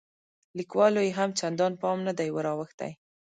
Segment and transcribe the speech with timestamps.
[0.57, 2.91] لیکوالو یې هم چندان پام نه دی وراوښتی.